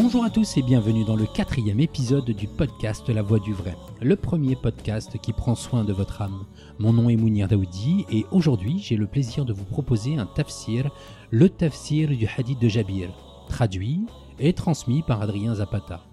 [0.00, 3.76] Bonjour à tous et bienvenue dans le quatrième épisode du podcast La Voix du Vrai,
[4.00, 6.44] le premier podcast qui prend soin de votre âme.
[6.78, 10.92] Mon nom est Mounir Daoudi et aujourd'hui j'ai le plaisir de vous proposer un tafsir,
[11.32, 13.10] le tafsir du hadith de Jabir,
[13.48, 14.06] traduit
[14.38, 16.04] et transmis par Adrien Zapata.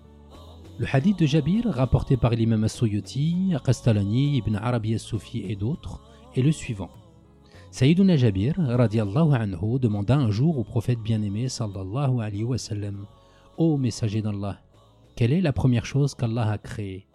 [0.79, 6.01] Le hadith de Jabir, rapporté par l'imam As-Suyuti, Qastalani, Ibn Arabi As-Soufi et d'autres,
[6.35, 6.89] est le suivant.
[7.69, 13.05] Sayyiduna Jabir, radiallahu anhu, demanda un jour au prophète bien-aimé, sallallahu alayhi wa sallam,
[13.57, 14.61] Ô messager d'Allah,
[15.15, 17.07] quelle est la première chose qu'Allah a créée?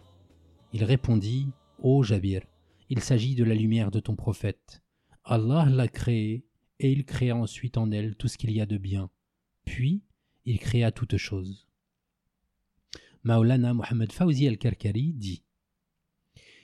[0.73, 2.41] Il répondit Ô Jabir,
[2.89, 4.81] il s'agit de la lumière de ton prophète.
[5.23, 6.47] Allah l'a créée
[6.79, 9.11] et il créa ensuite en elle tout ce qu'il y a de bien.
[9.65, 10.01] Puis,
[10.45, 11.67] il créa toutes choses.
[13.23, 15.43] Maulana Muhammad Fawzi al-Karkari dit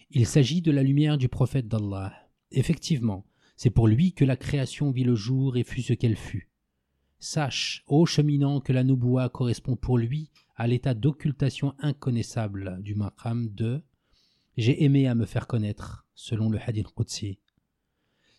[0.10, 2.32] Il s'agit de la lumière du prophète d'Allah.
[2.50, 6.50] Effectivement, c'est pour lui que la création vit le jour et fut ce qu'elle fut.
[7.20, 13.50] Sache, ô cheminant, que la Nouboua correspond pour lui à l'état d'occultation inconnaissable du maqam
[13.54, 13.82] de
[14.56, 17.40] J'ai aimé à me faire connaître, selon le hadith Qudsi.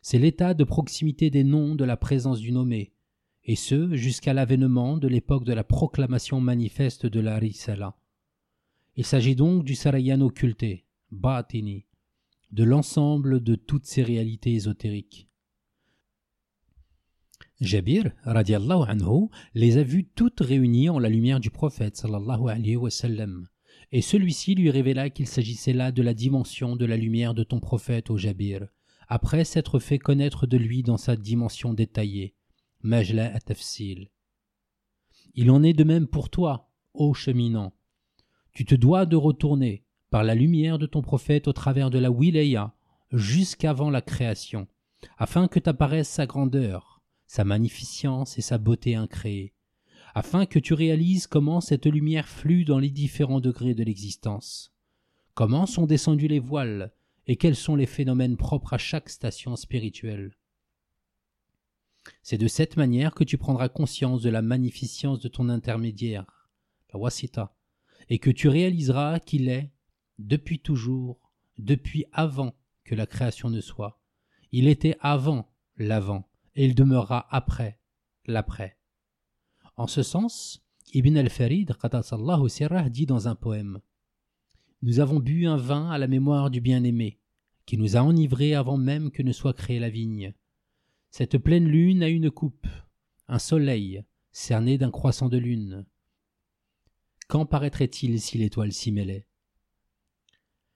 [0.00, 2.92] C'est l'état de proximité des noms de la présence du nommé,
[3.44, 7.96] et ce jusqu'à l'avènement de l'époque de la proclamation manifeste de la Risala.
[8.96, 11.86] Il s'agit donc du Sarayan occulté, Batini,
[12.52, 15.27] de l'ensemble de toutes ces réalités ésotériques.
[17.60, 22.76] Jabir, radiallahu anhu, les a vues toutes réunies en la lumière du prophète, sallallahu alayhi
[22.76, 23.48] wa sallam.
[23.90, 27.58] Et celui-ci lui révéla qu'il s'agissait là de la dimension de la lumière de ton
[27.58, 28.68] prophète, au Jabir,
[29.08, 32.34] après s'être fait connaître de lui dans sa dimension détaillée.
[32.82, 33.32] Majla.
[35.34, 37.72] Il en est de même pour toi, ô cheminant.
[38.52, 42.10] Tu te dois de retourner, par la lumière de ton prophète au travers de la
[42.10, 42.74] wilaya,
[43.12, 44.68] jusqu'avant la création,
[45.16, 46.97] afin que t'apparaisse sa grandeur,
[47.28, 49.54] sa magnificence et sa beauté incréée,
[50.14, 54.74] afin que tu réalises comment cette lumière flue dans les différents degrés de l'existence,
[55.34, 56.92] comment sont descendus les voiles,
[57.26, 60.36] et quels sont les phénomènes propres à chaque station spirituelle.
[62.22, 66.48] C'est de cette manière que tu prendras conscience de la magnificence de ton intermédiaire,
[66.92, 67.54] la wasita,
[68.08, 69.70] et que tu réaliseras qu'il est,
[70.18, 71.20] depuis toujours,
[71.58, 74.00] depuis avant que la création ne soit.
[74.50, 76.27] Il était avant l'avant,
[76.58, 77.78] et il demeurera après
[78.26, 78.76] l'après.
[79.76, 80.60] En ce sens,
[80.92, 81.72] Ibn al-Farid
[82.90, 83.80] dit dans un poème
[84.82, 87.20] Nous avons bu un vin à la mémoire du bien-aimé,
[87.64, 90.34] qui nous a enivrés avant même que ne soit créée la vigne.
[91.12, 92.66] Cette pleine lune a une coupe,
[93.28, 94.02] un soleil,
[94.32, 95.86] cerné d'un croissant de lune.
[97.28, 99.28] Quand paraîtrait-il si l'étoile s'y mêlait?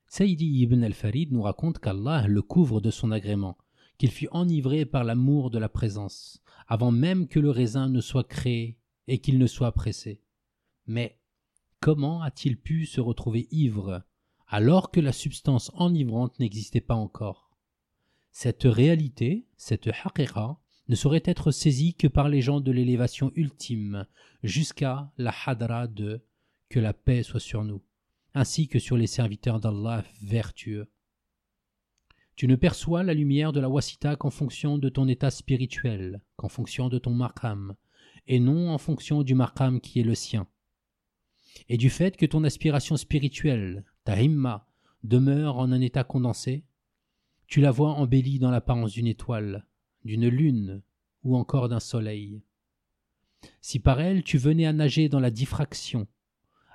[0.06, 3.58] Sayyidi ibn al-Farid nous raconte qu'Allah le couvre de son agrément,
[4.02, 8.26] qu'il fut enivré par l'amour de la présence, avant même que le raisin ne soit
[8.26, 8.76] créé
[9.06, 10.20] et qu'il ne soit pressé.
[10.88, 11.20] Mais
[11.78, 14.02] comment a-t-il pu se retrouver ivre
[14.48, 17.56] alors que la substance enivrante n'existait pas encore?
[18.32, 20.58] Cette réalité, cette haqiqa,
[20.88, 24.08] ne saurait être saisie que par les gens de l'élévation ultime,
[24.42, 26.26] jusqu'à la hadra de
[26.70, 27.84] que la paix soit sur nous,
[28.34, 30.90] ainsi que sur les serviteurs d'Allah vertueux.
[32.36, 36.48] Tu ne perçois la lumière de la wasita qu'en fonction de ton état spirituel, qu'en
[36.48, 37.74] fonction de ton markam,
[38.26, 40.46] et non en fonction du markam qui est le sien.
[41.68, 44.66] Et du fait que ton aspiration spirituelle, ta himma,
[45.04, 46.64] demeure en un état condensé,
[47.46, 49.66] tu la vois embellie dans l'apparence d'une étoile,
[50.04, 50.82] d'une lune
[51.22, 52.42] ou encore d'un soleil.
[53.60, 56.06] Si par elle tu venais à nager dans la diffraction,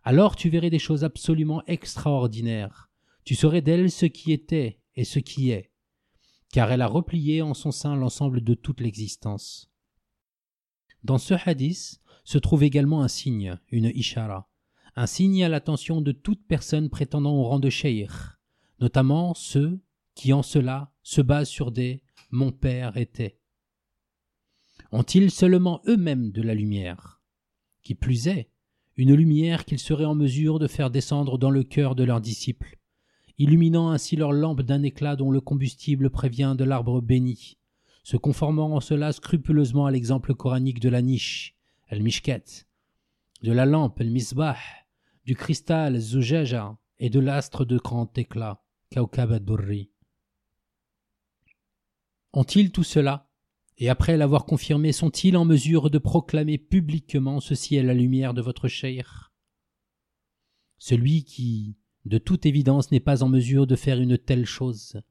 [0.04, 2.90] alors tu verrais des choses absolument extraordinaires.
[3.24, 5.72] Tu saurais d'elle ce qui était et ce qui est,
[6.52, 9.72] car elle a replié en son sein l'ensemble de toute l'existence.
[11.04, 14.50] Dans ce hadith se trouve également un signe, une ishara,
[14.96, 18.10] un signe à l'attention de toute personne prétendant au rang de sheikh,
[18.80, 19.80] notamment ceux
[20.16, 23.40] qui en cela se basent sur des mon père était.
[24.92, 27.22] Ont-ils seulement eux-mêmes de la lumière?
[27.84, 28.52] Qui plus est,
[28.96, 32.78] une lumière qu'ils seraient en mesure de faire descendre dans le cœur de leurs disciples,
[33.38, 37.58] illuminant ainsi leurs lampes d'un éclat dont le combustible prévient de l'arbre béni,
[38.04, 41.56] se conformant en cela scrupuleusement à l'exemple coranique de la niche,
[41.88, 42.68] el mishket,
[43.44, 44.58] de la lampe, el misbah,
[45.26, 49.92] du cristal, zujaja, et de l'astre de grand éclat, kaukab ad-durri.
[52.34, 53.30] Ont-ils tout cela?
[53.78, 58.42] Et après l'avoir confirmé, sont-ils en mesure de proclamer publiquement ceci est la lumière de
[58.42, 59.32] votre chair?
[60.80, 65.02] Celui qui, de toute évidence n'est pas en mesure de faire une telle chose,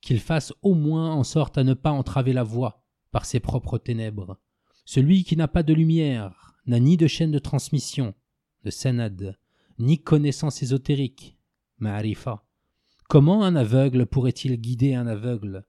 [0.00, 3.78] qu'il fasse au moins en sorte à ne pas entraver la voie par ses propres
[3.78, 4.38] ténèbres.
[4.84, 8.14] Celui qui n'a pas de lumière n'a ni de chaîne de transmission,
[8.64, 9.38] de sanad,
[9.78, 11.36] ni connaissance ésotérique,
[11.78, 12.44] ma'arifa.
[13.08, 15.64] Comment un aveugle pourrait-il guider un aveugle?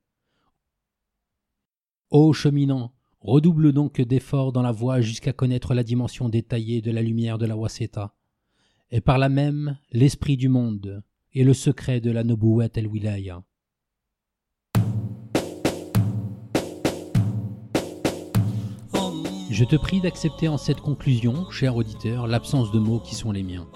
[2.10, 7.02] Ô cheminant, redouble donc d'efforts dans la voie jusqu'à connaître la dimension détaillée de la
[7.02, 8.16] lumière de la waseta,
[8.94, 11.02] et par là même l'esprit du monde
[11.34, 13.42] et le secret de la Nobouat el-Wilaya.
[19.50, 23.42] Je te prie d'accepter en cette conclusion, cher auditeur, l'absence de mots qui sont les
[23.42, 23.68] miens.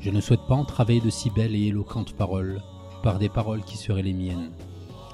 [0.00, 2.60] Je ne souhaite pas entraver de si belles et éloquentes paroles
[3.02, 4.50] par des paroles qui seraient les miennes.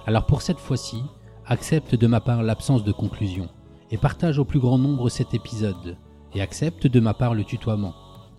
[0.04, 1.00] Alors pour cette fois-ci,
[1.46, 3.48] accepte de ma part l'absence de conclusion
[3.92, 5.96] et partage au plus grand nombre cet épisode
[6.34, 7.94] et accepte de ma part le tutoiement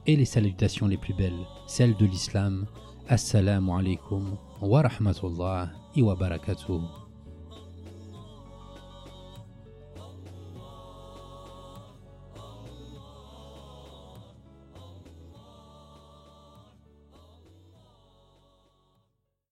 [0.07, 2.65] et les salutations les plus belles, celles de l'islam.
[3.07, 7.04] Assalamu alaikum wa rahmatullah wa barakatuh.